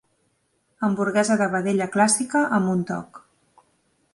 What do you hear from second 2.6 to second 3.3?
un toc.